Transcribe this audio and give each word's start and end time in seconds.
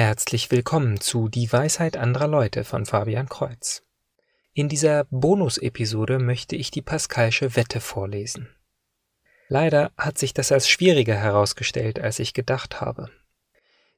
Herzlich 0.00 0.52
willkommen 0.52 1.00
zu 1.00 1.28
Die 1.28 1.52
Weisheit 1.52 1.96
anderer 1.96 2.28
Leute 2.28 2.62
von 2.62 2.86
Fabian 2.86 3.28
Kreuz. 3.28 3.82
In 4.52 4.68
dieser 4.68 5.08
Bonus-Episode 5.10 6.20
möchte 6.20 6.54
ich 6.54 6.70
die 6.70 6.82
Pascalsche 6.82 7.56
Wette 7.56 7.80
vorlesen. 7.80 8.48
Leider 9.48 9.90
hat 9.98 10.16
sich 10.16 10.32
das 10.32 10.52
als 10.52 10.68
schwieriger 10.68 11.16
herausgestellt, 11.16 11.98
als 11.98 12.20
ich 12.20 12.32
gedacht 12.32 12.80
habe. 12.80 13.10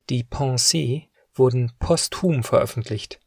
Die 0.09 0.25
Pensées 0.25 1.09
wurden 1.35 1.71
posthum 1.78 2.44
veröffentlicht, 2.44 3.21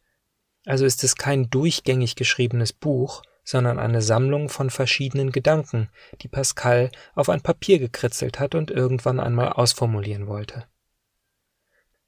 also 0.66 0.84
ist 0.84 1.04
es 1.04 1.16
kein 1.16 1.52
durchgängig 1.52 2.16
geschriebenes 2.16 2.74
Buch, 2.74 3.22
sondern 3.44 3.78
eine 3.78 4.02
Sammlung 4.02 4.50
von 4.50 4.72
verschiedenen 4.72 5.32
Gedanken, 5.32 5.90
die 6.24 6.28
Pascal 6.28 6.90
auf 7.14 7.30
ein 7.30 7.42
Papier 7.42 7.78
gekritzelt 7.78 8.40
hat 8.40 8.56
und 8.56 8.72
irgendwann 8.72 9.20
einmal 9.20 9.50
ausformulieren 9.50 10.26
wollte. 10.26 10.66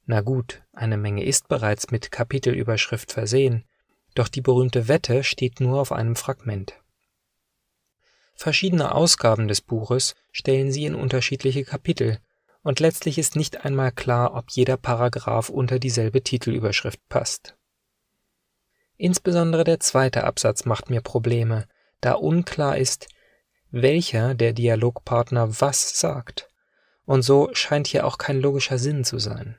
Na 0.06 0.20
gut, 0.20 0.62
eine 0.72 0.96
Menge 0.96 1.24
ist 1.24 1.48
bereits 1.48 1.90
mit 1.90 2.12
Kapitelüberschrift 2.12 3.10
versehen, 3.10 3.64
doch 4.14 4.28
die 4.28 4.40
berühmte 4.40 4.86
Wette 4.86 5.24
steht 5.24 5.60
nur 5.60 5.80
auf 5.80 5.90
einem 5.90 6.14
Fragment. 6.14 6.74
Verschiedene 8.34 8.94
Ausgaben 8.94 9.48
des 9.48 9.60
Buches 9.60 10.14
stellen 10.30 10.70
sie 10.70 10.84
in 10.84 10.94
unterschiedliche 10.94 11.64
Kapitel, 11.64 12.18
und 12.62 12.80
letztlich 12.80 13.18
ist 13.18 13.36
nicht 13.36 13.64
einmal 13.64 13.92
klar, 13.92 14.34
ob 14.34 14.50
jeder 14.50 14.76
Paragraph 14.76 15.48
unter 15.48 15.78
dieselbe 15.78 16.22
Titelüberschrift 16.22 17.00
passt. 17.08 17.56
Insbesondere 18.96 19.64
der 19.64 19.80
zweite 19.80 20.24
Absatz 20.24 20.64
macht 20.64 20.88
mir 20.88 21.00
Probleme, 21.00 21.66
da 22.00 22.12
unklar 22.12 22.78
ist, 22.78 23.08
welcher 23.70 24.34
der 24.34 24.52
Dialogpartner 24.52 25.60
was 25.60 25.98
sagt, 25.98 26.48
und 27.04 27.22
so 27.22 27.50
scheint 27.52 27.88
hier 27.88 28.06
auch 28.06 28.18
kein 28.18 28.40
logischer 28.40 28.78
Sinn 28.78 29.04
zu 29.04 29.18
sein. 29.18 29.58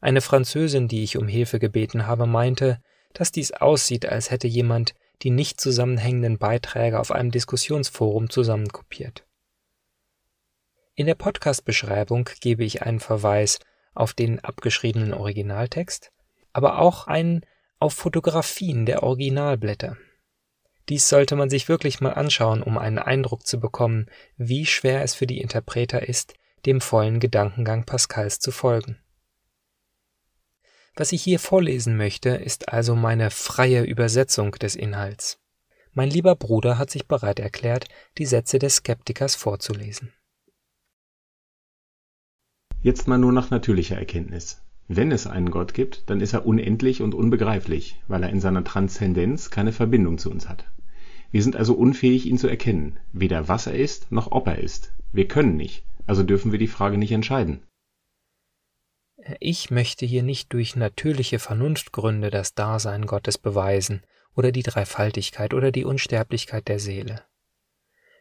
Eine 0.00 0.20
Französin, 0.20 0.88
die 0.88 1.02
ich 1.02 1.16
um 1.18 1.28
Hilfe 1.28 1.58
gebeten 1.58 2.06
habe, 2.06 2.26
meinte, 2.26 2.80
dass 3.12 3.32
dies 3.32 3.52
aussieht, 3.52 4.06
als 4.06 4.30
hätte 4.30 4.48
jemand 4.48 4.94
die 5.22 5.30
nicht 5.30 5.60
zusammenhängenden 5.60 6.38
Beiträge 6.38 6.98
auf 6.98 7.10
einem 7.10 7.30
Diskussionsforum 7.30 8.30
zusammenkopiert. 8.30 9.26
In 10.94 11.06
der 11.06 11.14
Podcast-Beschreibung 11.14 12.28
gebe 12.40 12.64
ich 12.64 12.82
einen 12.82 13.00
Verweis 13.00 13.58
auf 13.94 14.14
den 14.14 14.40
abgeschriebenen 14.40 15.12
Originaltext, 15.12 16.10
aber 16.52 16.78
auch 16.78 17.06
einen 17.06 17.42
auf 17.78 17.94
Fotografien 17.94 18.86
der 18.86 19.02
Originalblätter. 19.02 19.96
Dies 20.88 21.08
sollte 21.08 21.36
man 21.36 21.50
sich 21.50 21.68
wirklich 21.68 22.00
mal 22.00 22.12
anschauen, 22.14 22.62
um 22.62 22.78
einen 22.78 22.98
Eindruck 22.98 23.46
zu 23.46 23.60
bekommen, 23.60 24.06
wie 24.36 24.66
schwer 24.66 25.02
es 25.02 25.14
für 25.14 25.26
die 25.26 25.40
Interpreter 25.40 26.08
ist, 26.08 26.34
dem 26.66 26.80
vollen 26.80 27.20
Gedankengang 27.20 27.84
Pascals 27.84 28.38
zu 28.38 28.50
folgen. 28.50 28.98
Was 31.00 31.12
ich 31.12 31.22
hier 31.22 31.38
vorlesen 31.38 31.96
möchte, 31.96 32.28
ist 32.28 32.68
also 32.68 32.94
meine 32.94 33.30
freie 33.30 33.84
Übersetzung 33.84 34.52
des 34.52 34.76
Inhalts. 34.76 35.40
Mein 35.94 36.10
lieber 36.10 36.36
Bruder 36.36 36.76
hat 36.76 36.90
sich 36.90 37.06
bereit 37.06 37.40
erklärt, 37.40 37.86
die 38.18 38.26
Sätze 38.26 38.58
des 38.58 38.76
Skeptikers 38.76 39.34
vorzulesen. 39.34 40.12
Jetzt 42.82 43.08
mal 43.08 43.16
nur 43.16 43.32
nach 43.32 43.48
natürlicher 43.48 43.96
Erkenntnis. 43.96 44.60
Wenn 44.88 45.10
es 45.10 45.26
einen 45.26 45.50
Gott 45.50 45.72
gibt, 45.72 46.10
dann 46.10 46.20
ist 46.20 46.34
er 46.34 46.44
unendlich 46.44 47.00
und 47.00 47.14
unbegreiflich, 47.14 47.98
weil 48.06 48.22
er 48.22 48.28
in 48.28 48.42
seiner 48.42 48.62
Transzendenz 48.62 49.48
keine 49.48 49.72
Verbindung 49.72 50.18
zu 50.18 50.30
uns 50.30 50.50
hat. 50.50 50.66
Wir 51.30 51.42
sind 51.42 51.56
also 51.56 51.72
unfähig, 51.72 52.26
ihn 52.26 52.36
zu 52.36 52.46
erkennen, 52.46 52.98
weder 53.14 53.48
was 53.48 53.66
er 53.66 53.74
ist, 53.74 54.12
noch 54.12 54.32
ob 54.32 54.48
er 54.48 54.58
ist. 54.58 54.92
Wir 55.14 55.26
können 55.26 55.56
nicht, 55.56 55.82
also 56.06 56.22
dürfen 56.24 56.52
wir 56.52 56.58
die 56.58 56.66
Frage 56.66 56.98
nicht 56.98 57.12
entscheiden. 57.12 57.62
Ich 59.38 59.70
möchte 59.70 60.06
hier 60.06 60.22
nicht 60.22 60.52
durch 60.52 60.76
natürliche 60.76 61.38
Vernunftgründe 61.38 62.30
das 62.30 62.54
Dasein 62.54 63.06
Gottes 63.06 63.38
beweisen 63.38 64.02
oder 64.34 64.52
die 64.52 64.62
Dreifaltigkeit 64.62 65.52
oder 65.52 65.72
die 65.72 65.84
Unsterblichkeit 65.84 66.68
der 66.68 66.78
Seele. 66.78 67.22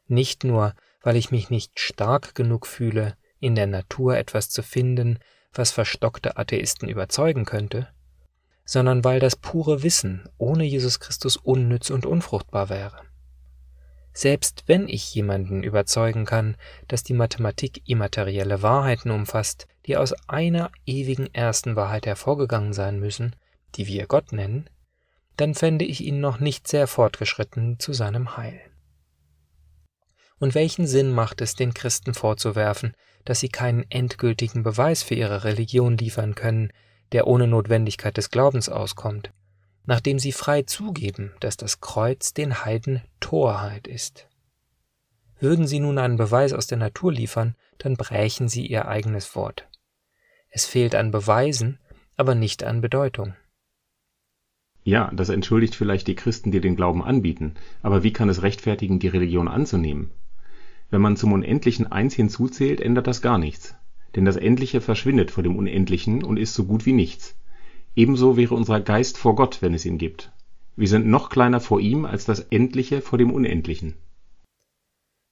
Nicht 0.08 0.44
nur, 0.44 0.74
weil 1.02 1.16
ich 1.16 1.32
mich 1.32 1.50
nicht 1.50 1.80
stark 1.80 2.36
genug 2.36 2.68
fühle, 2.68 3.16
in 3.40 3.56
der 3.56 3.68
Natur 3.68 4.18
etwas 4.18 4.50
zu 4.50 4.64
finden, 4.64 5.20
was 5.54 5.72
verstockte 5.72 6.38
Atheisten 6.38 6.90
überzeugen 6.90 7.46
könnte, 7.46 7.88
sondern 8.66 9.04
weil 9.04 9.20
das 9.20 9.36
pure 9.36 9.84
Wissen 9.84 10.28
ohne 10.38 10.64
Jesus 10.64 11.00
Christus 11.00 11.38
unnütz 11.38 11.90
und 11.90 12.06
unfruchtbar 12.06 12.70
wäre. 12.70 13.09
Selbst 14.14 14.64
wenn 14.68 14.88
ich 14.88 15.14
jemanden 15.14 15.64
überzeugen 15.64 16.26
kann, 16.26 16.56
dass 16.88 17.04
die 17.04 17.14
Mathematik 17.14 17.88
immaterielle 17.88 18.62
Wahrheiten 18.62 19.12
umfasst, 19.12 19.68
die 19.86 19.98
aus 19.98 20.14
einer 20.28 20.72
ewigen 20.86 21.34
ersten 21.34 21.76
Wahrheit 21.76 22.06
hervorgegangen 22.06 22.74
sein 22.74 23.00
müssen, 23.00 23.36
die 23.76 23.88
wir 23.88 24.08
Gott 24.08 24.32
nennen, 24.32 24.70
dann 25.38 25.56
fände 25.56 25.86
ich 25.86 26.04
ihn 26.04 26.20
noch 26.20 26.40
nicht 26.40 26.68
sehr 26.68 26.88
fortgeschritten 26.88 27.80
zu 27.80 27.94
seinem 27.94 28.36
Heil. 28.36 28.60
Und 30.40 30.56
welchen 30.56 30.88
Sinn 30.88 31.12
macht 31.12 31.42
es 31.42 31.56
den 31.56 31.74
Christen 31.74 32.14
vorzuwerfen, 32.14 32.94
dass 33.26 33.40
sie 33.40 33.50
keinen 33.50 33.86
endgültigen 33.90 34.64
Beweis 34.64 35.04
für 35.04 35.16
ihre 35.16 35.44
Religion 35.44 35.98
liefern 35.98 36.36
können, 36.36 36.72
der 37.12 37.28
ohne 37.28 37.48
Notwendigkeit 37.48 38.18
des 38.18 38.30
Glaubens 38.30 38.70
auskommt, 38.70 39.32
nachdem 39.86 40.20
sie 40.20 40.32
frei 40.32 40.64
zugeben, 40.64 41.32
dass 41.40 41.58
das 41.58 41.82
Kreuz 41.82 42.34
den 42.34 42.64
Heiden 42.66 43.02
Torheit 43.20 43.88
ist. 43.88 44.28
Würden 45.40 45.68
sie 45.68 45.80
nun 45.80 45.98
einen 45.98 46.18
Beweis 46.18 46.54
aus 46.54 46.68
der 46.68 46.78
Natur 46.78 47.14
liefern, 47.14 47.56
dann 47.78 47.96
brächen 47.96 48.50
sie 48.50 48.66
ihr 48.66 48.88
eigenes 48.88 49.36
Wort. 49.36 49.68
Es 50.50 50.66
fehlt 50.66 50.96
an 50.96 51.12
Beweisen, 51.12 51.80
aber 52.18 52.36
nicht 52.36 52.64
an 52.64 52.82
Bedeutung. 52.82 53.36
Ja, 54.84 55.12
das 55.14 55.30
entschuldigt 55.30 55.76
vielleicht 55.76 56.08
die 56.08 56.16
Christen, 56.16 56.52
die 56.52 56.62
den 56.62 56.76
Glauben 56.76 57.04
anbieten, 57.04 57.56
aber 57.82 58.04
wie 58.04 58.14
kann 58.14 58.30
es 58.30 58.42
rechtfertigen, 58.42 59.00
die 59.00 59.08
Religion 59.08 59.48
anzunehmen? 59.48 60.12
Wenn 60.90 61.02
man 61.02 61.18
zum 61.18 61.34
Unendlichen 61.34 61.92
eins 61.92 62.16
hinzuzählt, 62.16 62.82
ändert 62.82 63.08
das 63.08 63.22
gar 63.22 63.38
nichts. 63.38 63.76
Denn 64.16 64.26
das 64.26 64.36
Endliche 64.38 64.82
verschwindet 64.82 65.30
vor 65.30 65.44
dem 65.44 65.56
Unendlichen 65.56 66.24
und 66.24 66.38
ist 66.38 66.56
so 66.56 66.66
gut 66.66 66.86
wie 66.86 66.94
nichts. 66.94 67.36
Ebenso 67.96 68.38
wäre 68.38 68.56
unser 68.56 68.80
Geist 68.80 69.18
vor 69.18 69.36
Gott, 69.36 69.62
wenn 69.62 69.74
es 69.74 69.86
ihn 69.86 69.98
gibt. 69.98 70.32
Wir 70.76 70.88
sind 70.88 71.08
noch 71.08 71.30
kleiner 71.30 71.60
vor 71.60 71.80
ihm 71.80 72.06
als 72.06 72.26
das 72.26 72.40
Endliche 72.40 73.02
vor 73.02 73.18
dem 73.18 73.32
Unendlichen. 73.32 73.96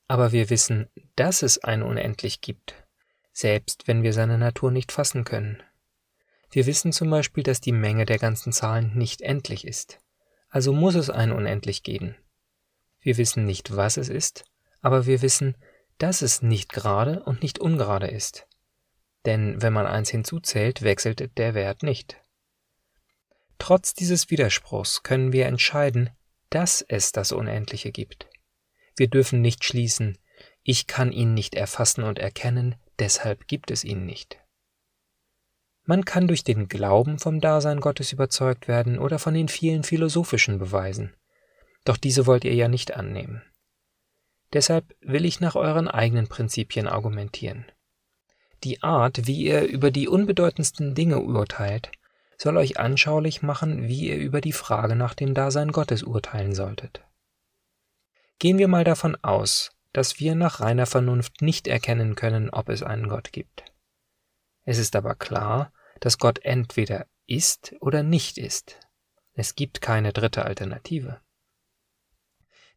Aber 0.08 0.32
wir 0.32 0.50
wissen, 0.50 0.88
dass 1.16 1.42
es 1.42 1.64
ein 1.64 1.84
Unendlich 1.84 2.42
gibt, 2.42 2.76
selbst 3.32 3.88
wenn 3.88 4.04
wir 4.04 4.14
seine 4.14 4.38
Natur 4.38 4.72
nicht 4.72 4.92
fassen 4.92 5.24
können. 5.24 5.62
Wir 6.52 6.66
wissen 6.66 6.92
zum 6.92 7.10
Beispiel, 7.10 7.44
dass 7.44 7.62
die 7.62 7.72
Menge 7.72 8.06
der 8.06 8.18
ganzen 8.18 8.54
Zahlen 8.54 8.98
nicht 8.98 9.22
endlich 9.22 9.66
ist. 9.66 10.00
Also 10.50 10.74
muss 10.74 10.96
es 10.96 11.10
ein 11.10 11.32
Unendlich 11.32 11.84
geben. 11.84 12.16
Wir 13.00 13.18
wissen 13.18 13.46
nicht, 13.46 13.76
was 13.76 13.98
es 13.98 14.10
ist, 14.10 14.46
aber 14.82 15.06
wir 15.06 15.22
wissen, 15.22 15.56
dass 15.98 16.22
es 16.22 16.42
nicht 16.42 16.72
gerade 16.72 17.24
und 17.24 17.42
nicht 17.42 17.60
ungerade 17.60 18.08
ist. 18.08 18.48
Denn 19.26 19.62
wenn 19.62 19.74
man 19.74 19.88
eins 19.88 20.10
hinzuzählt, 20.10 20.82
wechselt 20.82 21.38
der 21.38 21.54
Wert 21.54 21.84
nicht. 21.84 22.18
Trotz 23.58 23.94
dieses 23.94 24.30
Widerspruchs 24.30 25.04
können 25.04 25.32
wir 25.34 25.46
entscheiden, 25.48 26.10
dass 26.50 26.82
es 26.82 27.12
das 27.12 27.32
Unendliche 27.32 27.92
gibt. 27.92 28.28
Wir 28.96 29.08
dürfen 29.08 29.42
nicht 29.42 29.64
schließen, 29.64 30.18
ich 30.64 30.88
kann 30.88 31.12
ihn 31.12 31.34
nicht 31.34 31.56
erfassen 31.56 32.04
und 32.04 32.20
erkennen, 32.20 32.76
deshalb 33.00 33.48
gibt 33.48 33.72
es 33.72 33.84
ihn 33.84 34.06
nicht. 34.06 34.40
Man 35.86 36.04
kann 36.04 36.28
durch 36.28 36.44
den 36.44 36.68
Glauben 36.68 37.18
vom 37.18 37.40
Dasein 37.40 37.80
Gottes 37.80 38.12
überzeugt 38.12 38.68
werden 38.68 39.00
oder 39.00 39.20
von 39.20 39.34
den 39.34 39.48
vielen 39.48 39.84
philosophischen 39.84 40.60
Beweisen. 40.60 41.16
Doch 41.86 41.96
diese 41.96 42.26
wollt 42.26 42.44
ihr 42.44 42.54
ja 42.54 42.68
nicht 42.68 42.96
annehmen. 42.96 43.42
Deshalb 44.52 44.94
will 45.00 45.24
ich 45.24 45.40
nach 45.40 45.56
euren 45.56 45.88
eigenen 45.88 46.28
Prinzipien 46.28 46.88
argumentieren. 46.88 47.66
Die 48.64 48.84
Art, 48.84 49.28
wie 49.28 49.44
ihr 49.44 49.64
über 49.64 49.92
die 49.92 50.10
unbedeutendsten 50.10 50.96
Dinge 50.96 51.20
urteilt, 51.20 51.92
soll 52.38 52.58
euch 52.58 52.80
anschaulich 52.80 53.42
machen, 53.42 53.88
wie 53.88 54.08
ihr 54.10 54.18
über 54.18 54.42
die 54.42 54.54
Frage 54.54 54.96
nach 54.96 55.14
dem 55.14 55.34
Dasein 55.34 55.72
Gottes 55.72 56.04
urteilen 56.04 56.54
solltet. 56.54 57.04
Gehen 58.40 58.60
wir 58.60 58.68
mal 58.68 58.84
davon 58.84 59.18
aus, 59.24 59.72
dass 59.94 60.20
wir 60.20 60.36
nach 60.36 60.60
reiner 60.60 60.86
Vernunft 60.86 61.42
nicht 61.42 61.68
erkennen 61.68 62.16
können, 62.16 62.52
ob 62.52 62.70
es 62.70 62.84
einen 62.84 63.10
Gott 63.10 63.32
gibt. 63.32 63.66
Es 64.64 64.78
ist 64.78 64.96
aber 64.96 65.16
klar, 65.16 65.72
dass 66.00 66.20
Gott 66.20 66.40
entweder 66.44 67.08
ist 67.26 67.76
oder 67.80 68.04
nicht 68.04 68.38
ist. 68.38 68.80
Es 69.34 69.56
gibt 69.56 69.82
keine 69.82 70.14
dritte 70.14 70.46
Alternative. 70.46 71.20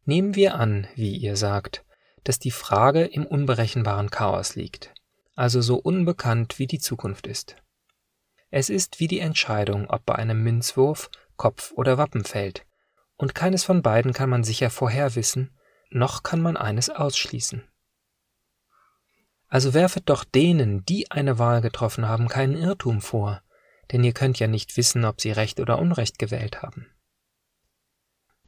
Nehmen 0.05 0.35
wir 0.35 0.55
an, 0.55 0.87
wie 0.95 1.15
ihr 1.15 1.35
sagt, 1.35 1.85
dass 2.23 2.39
die 2.39 2.51
Frage 2.51 3.05
im 3.05 3.25
unberechenbaren 3.25 4.09
Chaos 4.09 4.55
liegt, 4.55 4.93
also 5.35 5.61
so 5.61 5.75
unbekannt 5.75 6.57
wie 6.57 6.67
die 6.67 6.79
Zukunft 6.79 7.27
ist. 7.27 7.55
Es 8.51 8.69
ist 8.69 8.99
wie 8.99 9.07
die 9.07 9.19
Entscheidung, 9.19 9.89
ob 9.89 10.05
bei 10.05 10.15
einem 10.15 10.43
Münzwurf 10.43 11.09
Kopf 11.37 11.71
oder 11.71 11.97
Wappen 11.97 12.25
fällt, 12.25 12.65
und 13.15 13.33
keines 13.33 13.63
von 13.63 13.81
beiden 13.81 14.11
kann 14.13 14.29
man 14.29 14.43
sicher 14.43 14.69
vorher 14.69 15.15
wissen, 15.15 15.51
noch 15.89 16.21
kann 16.21 16.41
man 16.41 16.57
eines 16.57 16.89
ausschließen. 16.89 17.63
Also 19.47 19.73
werfet 19.73 20.09
doch 20.09 20.23
denen, 20.23 20.85
die 20.85 21.09
eine 21.11 21.39
Wahl 21.39 21.61
getroffen 21.61 22.07
haben, 22.07 22.27
keinen 22.27 22.55
Irrtum 22.55 23.01
vor, 23.01 23.41
denn 23.91 24.03
ihr 24.03 24.13
könnt 24.13 24.37
ja 24.39 24.47
nicht 24.47 24.75
wissen, 24.77 25.05
ob 25.05 25.21
sie 25.21 25.31
Recht 25.31 25.59
oder 25.59 25.79
Unrecht 25.79 26.19
gewählt 26.19 26.61
haben. 26.61 26.87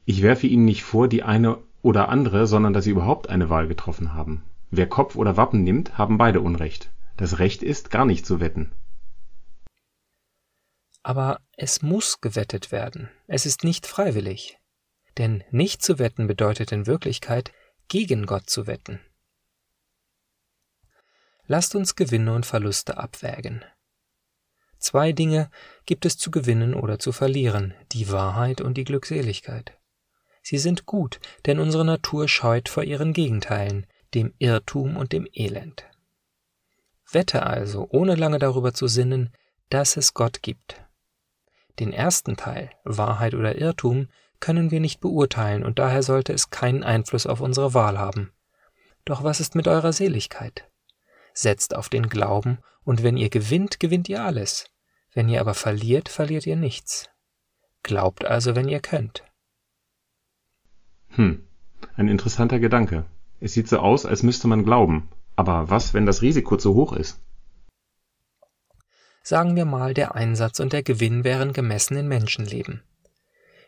Ich 0.04 0.20
werfe 0.20 0.46
Ihnen 0.46 0.66
nicht 0.66 0.82
vor, 0.82 1.08
die 1.08 1.22
eine 1.22 1.58
oder 1.80 2.10
andere, 2.10 2.46
sondern 2.46 2.74
dass 2.74 2.84
Sie 2.84 2.90
überhaupt 2.90 3.30
eine 3.30 3.48
Wahl 3.48 3.68
getroffen 3.68 4.12
haben. 4.12 4.44
Wer 4.70 4.86
Kopf 4.86 5.16
oder 5.16 5.38
Wappen 5.38 5.64
nimmt, 5.64 5.96
haben 5.96 6.18
beide 6.18 6.42
Unrecht. 6.42 6.90
Das 7.16 7.38
Recht 7.38 7.62
ist, 7.62 7.90
gar 7.90 8.04
nicht 8.04 8.26
zu 8.26 8.40
wetten. 8.40 8.72
Aber 11.04 11.40
es 11.56 11.82
muss 11.82 12.20
gewettet 12.20 12.72
werden. 12.72 13.10
Es 13.28 13.46
ist 13.46 13.62
nicht 13.62 13.86
freiwillig. 13.86 14.58
Denn 15.18 15.44
nicht 15.50 15.82
zu 15.82 16.00
wetten 16.00 16.26
bedeutet 16.26 16.72
in 16.72 16.86
Wirklichkeit, 16.86 17.52
gegen 17.88 18.26
Gott 18.26 18.48
zu 18.50 18.66
wetten. 18.66 19.00
Lasst 21.46 21.74
uns 21.74 21.94
Gewinne 21.94 22.34
und 22.34 22.46
Verluste 22.46 22.96
abwägen. 22.96 23.64
Zwei 24.78 25.12
Dinge 25.12 25.50
gibt 25.84 26.06
es 26.06 26.16
zu 26.16 26.30
gewinnen 26.30 26.74
oder 26.74 26.98
zu 26.98 27.12
verlieren, 27.12 27.74
die 27.92 28.10
Wahrheit 28.10 28.62
und 28.62 28.78
die 28.78 28.84
Glückseligkeit. 28.84 29.78
Sie 30.42 30.58
sind 30.58 30.86
gut, 30.86 31.20
denn 31.46 31.58
unsere 31.58 31.84
Natur 31.84 32.28
scheut 32.28 32.68
vor 32.68 32.82
ihren 32.82 33.12
Gegenteilen, 33.12 33.86
dem 34.14 34.34
Irrtum 34.38 34.96
und 34.96 35.12
dem 35.12 35.26
Elend. 35.32 35.84
Wette 37.10 37.44
also, 37.44 37.88
ohne 37.90 38.14
lange 38.14 38.38
darüber 38.38 38.72
zu 38.72 38.86
sinnen, 38.86 39.34
dass 39.68 39.96
es 39.96 40.14
Gott 40.14 40.42
gibt. 40.42 40.83
Den 41.78 41.92
ersten 41.92 42.36
Teil, 42.36 42.70
Wahrheit 42.84 43.34
oder 43.34 43.56
Irrtum, 43.56 44.08
können 44.40 44.70
wir 44.70 44.80
nicht 44.80 45.00
beurteilen 45.00 45.64
und 45.64 45.78
daher 45.78 46.02
sollte 46.02 46.32
es 46.32 46.50
keinen 46.50 46.82
Einfluss 46.82 47.26
auf 47.26 47.40
unsere 47.40 47.74
Wahl 47.74 47.98
haben. 47.98 48.32
Doch 49.04 49.24
was 49.24 49.40
ist 49.40 49.54
mit 49.54 49.68
eurer 49.68 49.92
Seligkeit? 49.92 50.68
Setzt 51.32 51.74
auf 51.74 51.88
den 51.88 52.08
Glauben, 52.08 52.58
und 52.84 53.02
wenn 53.02 53.16
ihr 53.16 53.30
gewinnt, 53.30 53.80
gewinnt 53.80 54.08
ihr 54.08 54.22
alles. 54.22 54.66
Wenn 55.14 55.28
ihr 55.28 55.40
aber 55.40 55.54
verliert, 55.54 56.08
verliert 56.08 56.46
ihr 56.46 56.56
nichts. 56.56 57.08
Glaubt 57.82 58.24
also, 58.24 58.54
wenn 58.54 58.68
ihr 58.68 58.80
könnt. 58.80 59.24
Hm, 61.10 61.46
ein 61.96 62.08
interessanter 62.08 62.58
Gedanke. 62.58 63.06
Es 63.40 63.52
sieht 63.52 63.68
so 63.68 63.78
aus, 63.78 64.06
als 64.06 64.22
müsste 64.22 64.48
man 64.48 64.64
glauben. 64.64 65.08
Aber 65.36 65.70
was, 65.70 65.94
wenn 65.94 66.06
das 66.06 66.22
Risiko 66.22 66.56
zu 66.56 66.74
hoch 66.74 66.92
ist? 66.92 67.20
Sagen 69.26 69.56
wir 69.56 69.64
mal, 69.64 69.94
der 69.94 70.14
Einsatz 70.14 70.60
und 70.60 70.74
der 70.74 70.82
Gewinn 70.82 71.24
wären 71.24 71.54
gemessen 71.54 71.96
in 71.96 72.08
Menschenleben. 72.08 72.82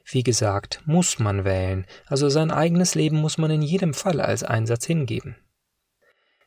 Wie 0.04 0.22
gesagt, 0.22 0.82
muss 0.84 1.18
man 1.18 1.46
wählen, 1.46 1.86
also 2.04 2.28
sein 2.28 2.50
eigenes 2.50 2.94
Leben 2.94 3.16
muss 3.16 3.38
man 3.38 3.50
in 3.50 3.62
jedem 3.62 3.94
Fall 3.94 4.20
als 4.20 4.42
Einsatz 4.42 4.84
hingeben. 4.84 5.34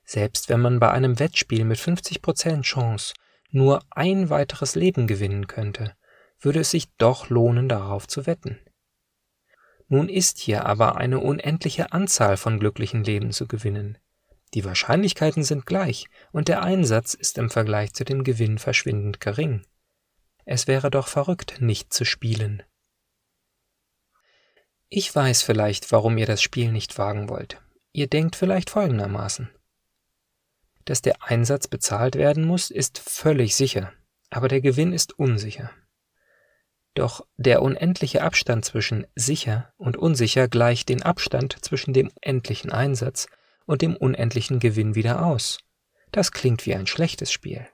Selbst 0.06 0.48
wenn 0.48 0.62
man 0.62 0.80
bei 0.80 0.92
einem 0.92 1.18
Wettspiel 1.18 1.66
mit 1.66 1.80
50% 1.80 2.62
Chance 2.62 3.16
nur 3.50 3.82
ein 3.90 4.30
weiteres 4.30 4.76
Leben 4.76 5.08
gewinnen 5.08 5.48
könnte, 5.48 5.96
würde 6.40 6.60
es 6.60 6.70
sich 6.70 6.96
doch 6.98 7.30
lohnen, 7.30 7.68
darauf 7.68 8.08
zu 8.08 8.28
wetten. 8.28 8.60
Nun 9.88 10.08
ist 10.08 10.38
hier 10.38 10.68
aber 10.68 10.98
eine 10.98 11.20
unendliche 11.20 11.94
Anzahl 11.94 12.38
von 12.38 12.60
glücklichen 12.60 13.04
Leben 13.04 13.32
zu 13.32 13.48
gewinnen. 13.48 13.98
Die 14.54 14.66
Wahrscheinlichkeiten 14.66 15.44
sind 15.44 15.66
gleich 15.66 16.06
und 16.32 16.48
der 16.48 16.64
Einsatz 16.64 17.14
ist 17.14 17.38
im 17.38 17.50
Vergleich 17.50 17.94
zu 17.94 18.04
dem 18.04 18.24
Gewinn 18.24 18.58
verschwindend 18.58 19.20
gering. 19.20 19.64
Es 20.46 20.68
wäre 20.68 20.90
doch 20.90 21.08
verrückt, 21.08 21.62
nicht 21.62 21.94
zu 21.94 22.06
spielen. 22.06 22.64
Ich 24.90 25.16
weiß 25.16 25.44
vielleicht, 25.44 25.92
warum 25.92 26.18
ihr 26.18 26.26
das 26.26 26.42
Spiel 26.42 26.72
nicht 26.72 26.98
wagen 26.98 27.30
wollt. 27.30 27.62
Ihr 27.92 28.08
denkt 28.08 28.36
vielleicht 28.36 28.72
folgendermaßen. 28.72 29.50
Dass 30.86 31.04
der 31.04 31.24
Einsatz 31.24 31.68
bezahlt 31.68 32.16
werden 32.16 32.46
muss, 32.46 32.72
ist 32.72 32.98
völlig 32.98 33.56
sicher, 33.56 33.94
aber 34.32 34.48
der 34.48 34.62
Gewinn 34.62 34.92
ist 34.92 35.20
unsicher. 35.20 35.70
Doch 36.96 37.26
der 37.38 37.62
unendliche 37.62 38.24
Abstand 38.24 38.66
zwischen 38.66 39.06
sicher 39.14 39.72
und 39.78 39.96
unsicher 39.96 40.48
gleicht 40.48 40.90
den 40.90 41.04
Abstand 41.04 41.64
zwischen 41.64 41.94
dem 41.94 42.12
endlichen 42.22 42.72
Einsatz 42.72 43.28
und 43.70 43.84
dem 43.84 43.96
unendlichen 43.96 44.60
Gewinn 44.60 44.96
wieder 44.96 45.24
aus. 45.24 45.60
Das 46.12 46.32
klingt 46.32 46.66
wie 46.66 46.74
ein 46.74 46.88
schlechtes 46.88 47.32
Spiel. 47.32 47.68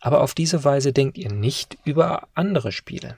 Aber 0.00 0.20
auf 0.20 0.34
diese 0.34 0.64
Weise 0.64 0.92
denkt 0.92 1.16
ihr 1.16 1.32
nicht 1.32 1.78
über 1.86 2.28
andere 2.34 2.72
Spiele. 2.72 3.16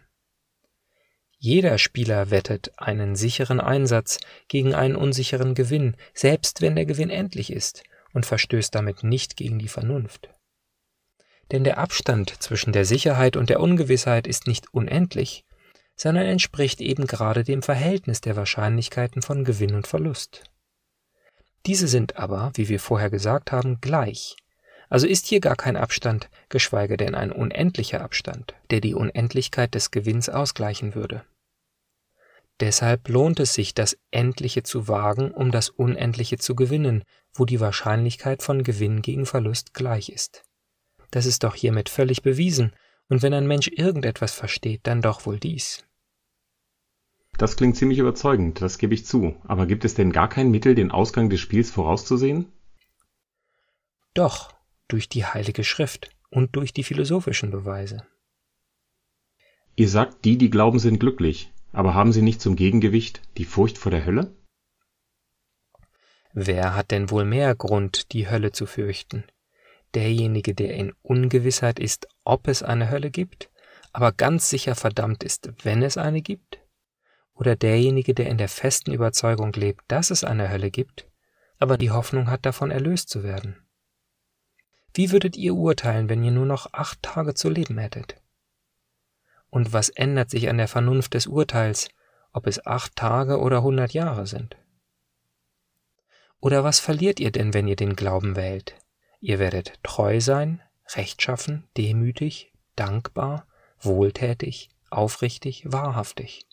Jeder 1.37 1.77
Spieler 1.79 2.31
wettet 2.31 2.71
einen 2.77 3.17
sicheren 3.17 3.59
Einsatz 3.61 4.21
gegen 4.47 4.73
einen 4.73 4.95
unsicheren 4.95 5.57
Gewinn, 5.57 5.97
selbst 6.15 6.61
wenn 6.61 6.77
der 6.77 6.87
Gewinn 6.87 7.11
endlich 7.11 7.53
ist, 7.53 7.83
und 8.13 8.25
verstößt 8.25 8.73
damit 8.73 9.03
nicht 9.03 9.37
gegen 9.37 9.59
die 9.59 9.67
Vernunft. 9.67 10.31
Denn 11.51 11.65
der 11.65 11.79
Abstand 11.79 12.41
zwischen 12.41 12.73
der 12.73 12.85
Sicherheit 12.85 13.37
und 13.37 13.51
der 13.51 13.59
Ungewissheit 13.59 14.29
ist 14.29 14.47
nicht 14.47 14.73
unendlich, 14.73 15.45
sondern 15.97 16.27
entspricht 16.27 16.81
eben 16.81 17.09
gerade 17.09 17.43
dem 17.43 17.63
Verhältnis 17.63 18.21
der 18.21 18.37
Wahrscheinlichkeiten 18.37 19.23
von 19.23 19.43
Gewinn 19.45 19.75
und 19.75 19.89
Verlust. 19.89 20.45
Diese 21.67 21.89
sind 21.89 22.17
aber, 22.17 22.53
wie 22.55 22.69
wir 22.69 22.81
vorher 22.81 23.11
gesagt 23.11 23.53
haben, 23.53 23.81
gleich. 23.81 24.37
Also 24.89 25.07
ist 25.07 25.27
hier 25.27 25.41
gar 25.41 25.57
kein 25.57 25.77
Abstand, 25.77 26.31
geschweige 26.49 26.97
denn 26.97 27.15
ein 27.15 27.31
unendlicher 27.31 28.01
Abstand, 28.01 28.55
der 28.71 28.81
die 28.81 28.95
Unendlichkeit 28.95 29.75
des 29.75 29.91
Gewinns 29.91 30.29
ausgleichen 30.29 30.95
würde. 30.95 31.25
Deshalb 32.61 33.09
lohnt 33.09 33.39
es 33.39 33.55
sich, 33.55 33.75
das 33.75 33.97
Endliche 34.11 34.63
zu 34.63 34.89
wagen, 34.89 35.31
um 35.31 35.53
das 35.53 35.69
Unendliche 35.69 36.39
zu 36.39 36.57
gewinnen, 36.57 37.05
wo 37.33 37.45
die 37.45 37.61
Wahrscheinlichkeit 37.61 38.43
von 38.43 38.65
Gewinn 38.65 39.03
gegen 39.03 39.27
Verlust 39.27 39.75
gleich 39.75 40.09
ist. 40.09 40.43
Das 41.11 41.25
ist 41.25 41.45
doch 41.45 41.55
hiermit 41.55 41.89
völlig 41.89 42.23
bewiesen, 42.23 42.75
und 43.09 43.23
wenn 43.23 43.33
ein 43.33 43.47
Mensch 43.47 43.69
irgendetwas 43.69 44.35
versteht, 44.35 44.81
dann 44.85 45.03
doch 45.03 45.25
wohl 45.25 45.39
dies. 45.39 45.85
Das 47.39 47.57
klingt 47.57 47.77
ziemlich 47.77 47.99
überzeugend, 47.99 48.61
das 48.61 48.79
gebe 48.79 48.93
ich 48.93 49.07
zu. 49.07 49.37
Aber 49.45 49.67
gibt 49.67 49.85
es 49.85 49.95
denn 49.95 50.13
gar 50.13 50.29
kein 50.29 50.51
Mittel, 50.51 50.75
den 50.75 50.91
Ausgang 50.91 51.31
des 51.31 51.41
Spiels 51.41 51.71
vorauszusehen? 51.71 52.53
Doch, 54.13 54.53
durch 54.89 55.09
die 55.09 55.25
Heilige 55.25 55.65
Schrift 55.65 56.11
und 56.31 56.57
durch 56.57 56.73
die 56.75 56.85
philosophischen 56.85 57.51
Beweise. 57.51 58.07
Ihr 59.77 59.89
sagt, 59.89 60.25
die, 60.25 60.37
die 60.37 60.51
glauben, 60.51 60.79
sind 60.79 60.99
glücklich. 60.99 61.53
Aber 61.73 61.95
haben 61.95 62.13
sie 62.13 62.23
nicht 62.23 62.41
zum 62.41 62.57
Gegengewicht 62.57 63.23
die 63.37 63.45
Furcht 63.45 63.79
vor 63.79 63.91
der 63.91 64.05
Hölle? 64.05 64.35
Wer 66.35 66.75
hat 66.75 66.91
denn 66.91 67.11
wohl 67.11 67.25
mehr 67.25 67.55
Grund, 67.55 68.13
die 68.13 68.29
Hölle 68.29 68.53
zu 68.53 68.67
fürchten? 68.67 69.25
derjenige, 69.95 70.55
der 70.55 70.75
in 70.75 70.93
Ungewissheit 71.03 71.79
ist, 71.79 72.09
ob 72.25 72.49
es 72.49 72.63
eine 72.63 72.91
Hölle 72.91 73.11
gibt, 73.11 73.51
aber 73.93 74.13
ganz 74.13 74.51
sicher 74.51 74.75
verdammt 74.75 75.23
ist, 75.23 75.51
wenn 75.63 75.83
es 75.83 75.97
eine 75.97 76.23
gibt? 76.23 76.61
Oder 77.39 77.55
derjenige, 77.55 78.15
der 78.15 78.29
in 78.29 78.37
der 78.37 78.49
festen 78.49 78.93
Überzeugung 78.93 79.53
lebt, 79.53 79.85
dass 79.87 80.11
es 80.11 80.25
eine 80.25 80.51
Hölle 80.51 80.73
gibt, 80.73 81.09
aber 81.59 81.79
die 81.79 81.93
Hoffnung 81.93 82.29
hat, 82.29 82.45
davon 82.45 82.73
erlöst 82.73 83.09
zu 83.09 83.23
werden? 83.23 83.57
Wie 84.93 85.13
würdet 85.13 85.37
ihr 85.37 85.55
urteilen, 85.55 86.09
wenn 86.09 86.25
ihr 86.25 86.33
nur 86.33 86.47
noch 86.47 86.73
acht 86.73 87.01
Tage 87.01 87.35
zu 87.35 87.49
leben 87.49 87.79
hättet? 87.79 88.17
Und 89.51 89.73
was 89.73 89.89
ändert 89.89 90.31
sich 90.31 90.49
an 90.49 90.59
der 90.59 90.67
Vernunft 90.67 91.15
des 91.15 91.29
Urteils, 91.29 91.89
ob 92.33 92.49
es 92.49 92.67
acht 92.67 92.97
Tage 92.97 93.39
oder 93.39 93.63
hundert 93.63 93.93
Jahre 93.93 94.27
sind? 94.27 94.57
Oder 96.41 96.65
was 96.65 96.81
verliert 96.81 97.21
ihr 97.21 97.31
denn, 97.31 97.55
wenn 97.55 97.69
ihr 97.69 97.77
den 97.77 97.95
Glauben 97.95 98.35
wählt? 98.35 98.75
Ihr 99.21 99.39
werdet 99.39 99.75
treu 99.85 100.21
sein, 100.21 100.61
rechtschaffen, 100.89 101.69
demütig, 101.77 102.53
dankbar, 102.75 103.47
wohltätig, 103.79 104.71
aufrichtig, 104.91 105.63
wahrhaftig. 105.67 106.48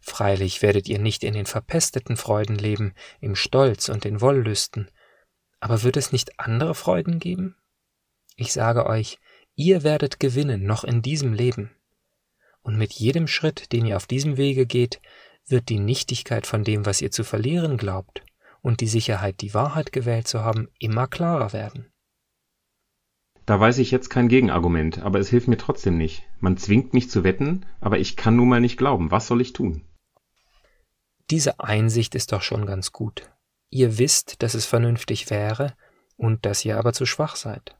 Freilich 0.00 0.62
werdet 0.62 0.88
ihr 0.88 0.98
nicht 0.98 1.22
in 1.22 1.34
den 1.34 1.46
verpesteten 1.46 2.16
Freuden 2.16 2.56
leben, 2.56 2.94
im 3.20 3.36
Stolz 3.36 3.88
und 3.88 4.04
den 4.04 4.20
Wollüsten, 4.20 4.90
aber 5.60 5.82
wird 5.82 5.96
es 5.96 6.10
nicht 6.10 6.40
andere 6.40 6.74
Freuden 6.74 7.18
geben? 7.18 7.56
Ich 8.36 8.52
sage 8.52 8.86
euch, 8.86 9.18
ihr 9.54 9.82
werdet 9.82 10.18
gewinnen 10.18 10.64
noch 10.64 10.84
in 10.84 11.02
diesem 11.02 11.34
Leben. 11.34 11.70
Und 12.62 12.78
mit 12.78 12.94
jedem 12.94 13.26
Schritt, 13.26 13.72
den 13.72 13.86
ihr 13.86 13.96
auf 13.96 14.06
diesem 14.06 14.38
Wege 14.38 14.66
geht, 14.66 15.00
wird 15.46 15.68
die 15.68 15.78
Nichtigkeit 15.78 16.46
von 16.46 16.64
dem, 16.64 16.86
was 16.86 17.02
ihr 17.02 17.10
zu 17.10 17.24
verlieren 17.24 17.76
glaubt, 17.76 18.22
und 18.62 18.80
die 18.80 18.86
Sicherheit, 18.86 19.40
die 19.40 19.54
Wahrheit 19.54 19.92
gewählt 19.92 20.28
zu 20.28 20.40
haben, 20.40 20.68
immer 20.78 21.06
klarer 21.06 21.52
werden. 21.52 21.92
Da 23.46 23.58
weiß 23.58 23.78
ich 23.78 23.90
jetzt 23.90 24.10
kein 24.10 24.28
Gegenargument, 24.28 25.00
aber 25.00 25.18
es 25.18 25.28
hilft 25.28 25.48
mir 25.48 25.56
trotzdem 25.56 25.98
nicht. 25.98 26.22
Man 26.38 26.56
zwingt 26.56 26.94
mich 26.94 27.10
zu 27.10 27.24
wetten, 27.24 27.66
aber 27.80 27.98
ich 27.98 28.16
kann 28.16 28.36
nun 28.36 28.48
mal 28.48 28.60
nicht 28.60 28.76
glauben. 28.76 29.10
Was 29.10 29.26
soll 29.26 29.40
ich 29.40 29.52
tun? 29.52 29.82
Diese 31.30 31.60
Einsicht 31.60 32.14
ist 32.14 32.32
doch 32.32 32.42
schon 32.42 32.66
ganz 32.66 32.92
gut. 32.92 33.30
Ihr 33.70 33.98
wisst, 33.98 34.42
dass 34.42 34.54
es 34.54 34.66
vernünftig 34.66 35.30
wäre 35.30 35.76
und 36.16 36.44
dass 36.44 36.64
ihr 36.64 36.78
aber 36.78 36.92
zu 36.92 37.06
schwach 37.06 37.36
seid. 37.36 37.76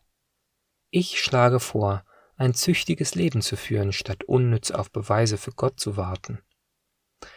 Ich 0.91 1.21
schlage 1.21 1.61
vor, 1.61 2.05
ein 2.37 2.55
züchtiges 2.55 3.15
Leben 3.15 3.43
zu 3.43 3.57
führen, 3.57 3.93
statt 3.93 4.25
unnütz 4.25 4.71
auf 4.71 4.91
Beweise 4.91 5.37
für 5.37 5.53
Gott 5.53 5.79
zu 5.79 5.97
warten. 5.97 6.41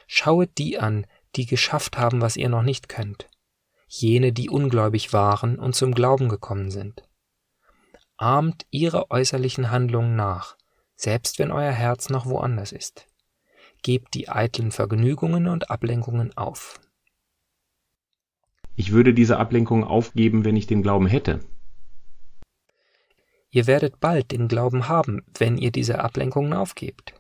Schauet 0.08 0.58
die 0.58 0.80
an, 0.80 1.06
die 1.36 1.46
geschafft 1.46 1.98
haben, 1.98 2.22
was 2.22 2.38
ihr 2.38 2.48
noch 2.48 2.62
nicht 2.62 2.88
könnt 2.88 3.28
jene, 3.94 4.34
die 4.34 4.50
ungläubig 4.50 5.14
waren 5.14 5.60
und 5.60 5.76
zum 5.76 5.94
Glauben 5.94 6.28
gekommen 6.28 6.72
sind. 6.72 7.04
ahmt 8.18 8.66
ihre 8.72 9.12
äußerlichen 9.12 9.70
Handlungen 9.70 10.16
nach, 10.16 10.58
selbst 10.96 11.40
wenn 11.40 11.52
euer 11.52 11.72
Herz 11.72 12.10
noch 12.10 12.26
woanders 12.26 12.72
ist. 12.72 13.08
Gebt 13.84 14.14
die 14.14 14.30
eitlen 14.30 14.72
Vergnügungen 14.72 15.48
und 15.48 15.70
Ablenkungen 15.70 16.36
auf. 16.38 16.80
Ich 18.76 18.92
würde 18.92 19.14
diese 19.14 19.38
Ablenkung 19.38 19.84
aufgeben, 19.84 20.46
wenn 20.46 20.56
ich 20.56 20.68
den 20.68 20.82
Glauben 20.82 21.06
hätte. 21.06 21.42
Ihr 23.52 23.68
werdet 23.68 24.00
bald 24.00 24.32
den 24.32 24.48
Glauben 24.48 24.88
haben, 24.88 25.24
wenn 25.38 25.58
ihr 25.58 25.72
diese 25.72 26.00
Ablenkungen 26.00 26.54
aufgebt. 26.54 27.14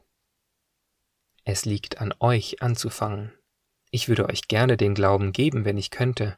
Es 1.43 1.65
liegt 1.65 1.99
an 1.99 2.13
euch 2.19 2.61
anzufangen. 2.63 3.33
Ich 3.91 4.07
würde 4.07 4.27
euch 4.29 4.47
gerne 4.47 4.77
den 4.77 4.95
Glauben 4.95 5.33
geben, 5.33 5.65
wenn 5.65 5.77
ich 5.77 5.91
könnte. 5.91 6.37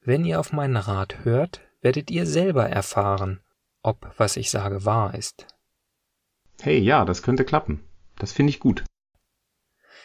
Wenn 0.00 0.24
ihr 0.24 0.38
auf 0.38 0.52
meinen 0.52 0.76
Rat 0.76 1.24
hört, 1.24 1.60
werdet 1.80 2.10
ihr 2.10 2.26
selber 2.26 2.68
erfahren, 2.68 3.40
ob 3.82 4.12
was 4.18 4.36
ich 4.36 4.50
sage 4.50 4.84
wahr 4.84 5.14
ist. 5.14 5.46
Hey, 6.60 6.78
ja, 6.78 7.04
das 7.04 7.22
könnte 7.22 7.44
klappen. 7.44 7.85
Das 8.18 8.32
finde 8.32 8.50
ich 8.50 8.60
gut. 8.60 8.84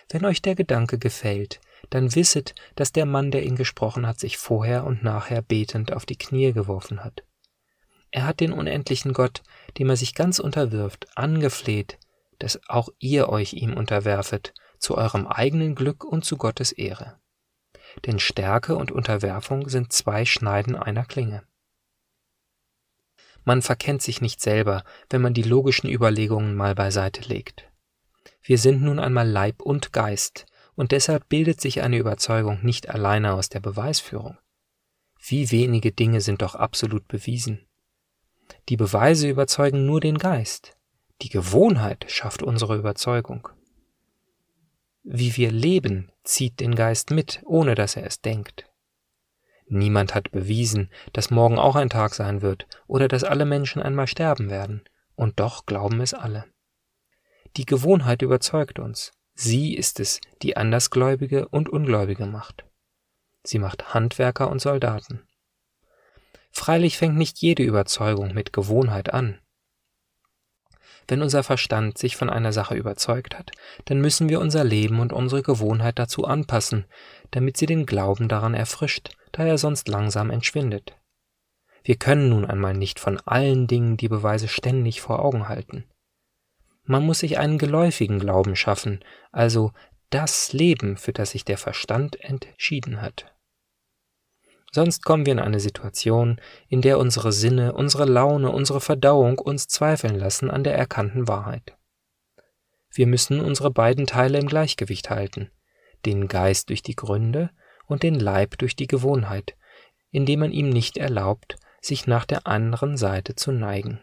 Wenn 0.10 0.26
euch 0.26 0.42
der 0.42 0.56
Gedanke 0.56 0.98
gefällt, 0.98 1.62
dann 1.90 2.16
wisset, 2.16 2.54
dass 2.76 2.92
der 2.92 3.06
Mann, 3.06 3.32
der 3.32 3.44
ihn 3.44 3.56
gesprochen 3.56 4.06
hat, 4.06 4.20
sich 4.20 4.38
vorher 4.38 4.84
und 4.84 5.04
nachher 5.04 5.42
betend 5.42 5.94
auf 5.94 6.06
die 6.06 6.18
Knie 6.18 6.52
geworfen 6.54 7.04
hat. 7.04 7.24
Er 8.12 8.26
hat 8.26 8.42
den 8.42 8.52
unendlichen 8.52 9.14
Gott, 9.14 9.42
dem 9.78 9.90
er 9.90 9.96
sich 9.96 10.14
ganz 10.14 10.40
unterwirft, 10.40 11.08
angefleht, 11.18 11.98
dass 12.40 12.60
auch 12.68 12.90
ihr 13.00 13.30
euch 13.30 13.54
ihm 13.54 13.74
unterwerfet, 13.74 14.54
zu 14.80 14.98
eurem 14.98 15.28
eigenen 15.28 15.76
Glück 15.76 16.04
und 16.04 16.26
zu 16.26 16.38
Gottes 16.38 16.72
Ehre. 16.72 17.20
Denn 18.06 18.20
Stärke 18.20 18.76
und 18.76 18.92
Unterwerfung 18.92 19.70
sind 19.70 19.94
zwei 19.94 20.26
Schneiden 20.26 20.76
einer 20.76 21.06
Klinge. 21.06 21.44
Man 23.44 23.62
verkennt 23.62 24.02
sich 24.02 24.22
nicht 24.22 24.42
selber, 24.42 24.84
wenn 25.10 25.22
man 25.22 25.34
die 25.34 25.44
logischen 25.44 25.90
Überlegungen 25.90 26.56
mal 26.56 26.76
beiseite 26.76 27.22
legt. 27.28 27.71
Wir 28.42 28.58
sind 28.58 28.82
nun 28.82 29.00
einmal 29.00 29.30
Leib 29.30 29.62
und 29.62 29.94
Geist, 29.94 30.46
und 30.76 30.92
deshalb 30.92 31.30
bildet 31.30 31.62
sich 31.62 31.82
eine 31.82 31.98
Überzeugung 31.98 32.64
nicht 32.64 32.90
alleine 32.90 33.34
aus 33.34 33.50
der 33.50 33.60
Beweisführung. 33.60 34.38
Wie 35.24 35.52
wenige 35.52 35.92
Dinge 35.92 36.22
sind 36.22 36.42
doch 36.42 36.56
absolut 36.56 37.08
bewiesen. 37.08 37.68
Die 38.70 38.78
Beweise 38.78 39.30
überzeugen 39.30 39.86
nur 39.86 40.02
den 40.02 40.18
Geist. 40.18 40.76
Die 41.22 41.30
Gewohnheit 41.30 42.06
schafft 42.08 42.42
unsere 42.42 42.76
Überzeugung. 42.76 43.48
Wie 45.04 45.36
wir 45.38 45.52
leben, 45.52 46.12
zieht 46.24 46.60
den 46.60 46.76
Geist 46.76 47.12
mit, 47.12 47.42
ohne 47.46 47.76
dass 47.76 47.96
er 47.96 48.06
es 48.06 48.22
denkt. 48.22 48.66
Niemand 49.68 50.16
hat 50.16 50.32
bewiesen, 50.32 50.92
dass 51.14 51.32
morgen 51.32 51.58
auch 51.58 51.76
ein 51.76 51.90
Tag 51.90 52.14
sein 52.14 52.42
wird 52.42 52.68
oder 52.88 53.08
dass 53.08 53.24
alle 53.24 53.46
Menschen 53.46 53.82
einmal 53.82 54.08
sterben 54.08 54.50
werden, 54.50 54.84
und 55.16 55.40
doch 55.40 55.66
glauben 55.66 56.02
es 56.02 56.14
alle. 56.14 56.46
Die 57.58 57.66
Gewohnheit 57.66 58.22
überzeugt 58.22 58.80
uns. 58.80 59.12
Sie 59.34 59.76
ist 59.76 60.00
es, 60.00 60.20
die 60.42 60.58
Andersgläubige 60.58 61.48
und 61.48 61.70
Ungläubige 61.70 62.26
macht. 62.26 62.66
Sie 63.44 63.60
macht 63.60 63.94
Handwerker 63.94 64.50
und 64.50 64.62
Soldaten. 64.62 65.28
Freilich 66.52 66.98
fängt 66.98 67.18
nicht 67.18 67.40
jede 67.40 67.64
Überzeugung 67.64 68.34
mit 68.34 68.54
Gewohnheit 68.54 69.14
an. 69.14 69.40
Wenn 71.08 71.22
unser 71.22 71.44
Verstand 71.44 71.98
sich 71.98 72.16
von 72.16 72.30
einer 72.30 72.54
Sache 72.54 72.76
überzeugt 72.76 73.38
hat, 73.38 73.52
dann 73.86 74.00
müssen 74.00 74.30
wir 74.30 74.40
unser 74.40 74.64
Leben 74.64 75.00
und 75.00 75.12
unsere 75.12 75.42
Gewohnheit 75.42 75.98
dazu 75.98 76.26
anpassen, 76.26 76.86
damit 77.32 77.58
sie 77.58 77.66
den 77.66 77.86
Glauben 77.86 78.28
daran 78.28 78.54
erfrischt 78.54 79.16
da 79.32 79.46
er 79.46 79.58
sonst 79.58 79.88
langsam 79.88 80.30
entschwindet. 80.30 80.98
Wir 81.84 81.96
können 81.96 82.30
nun 82.30 82.46
einmal 82.46 82.74
nicht 82.74 83.00
von 83.00 83.20
allen 83.26 83.68
Dingen 83.68 83.98
die 83.98 84.10
Beweise 84.10 84.48
ständig 84.48 85.02
vor 85.02 85.24
Augen 85.24 85.48
halten. 85.48 85.86
Man 86.84 87.06
muss 87.06 87.20
sich 87.20 87.38
einen 87.38 87.58
geläufigen 87.58 88.20
Glauben 88.20 88.56
schaffen, 88.56 89.04
also 89.32 89.72
das 90.10 90.52
Leben, 90.52 90.98
für 90.98 91.14
das 91.14 91.32
sich 91.32 91.46
der 91.46 91.58
Verstand 91.58 92.20
entschieden 92.20 93.02
hat. 93.02 93.34
Sonst 94.74 95.04
kommen 95.04 95.26
wir 95.26 95.34
in 95.34 95.40
eine 95.40 95.60
Situation, 95.60 96.40
in 96.68 96.82
der 96.82 96.98
unsere 96.98 97.32
Sinne, 97.32 97.74
unsere 97.74 98.06
Laune, 98.06 98.52
unsere 98.52 98.82
Verdauung 98.82 99.38
uns 99.38 99.68
zweifeln 99.68 100.16
lassen 100.16 100.50
an 100.50 100.64
der 100.64 100.76
erkannten 100.76 101.28
Wahrheit. 101.28 101.78
Wir 102.94 103.08
müssen 103.08 103.42
unsere 103.42 103.72
beiden 103.72 104.08
Teile 104.08 104.40
im 104.40 104.48
Gleichgewicht 104.48 105.10
halten, 105.10 105.52
den 106.06 106.28
Geist 106.28 106.70
durch 106.70 106.82
die 106.82 106.96
Gründe 106.96 107.52
und 107.86 108.04
den 108.04 108.16
Leib 108.16 108.58
durch 108.58 108.76
die 108.76 108.88
Gewohnheit, 108.88 109.56
indem 110.10 110.42
man 110.42 110.52
ihm 110.52 110.70
nicht 110.70 110.98
erlaubt, 110.98 111.58
sich 111.82 112.08
nach 112.08 112.26
der 112.26 112.48
anderen 112.48 112.98
Seite 112.98 113.36
zu 113.36 113.52
neigen 113.52 114.02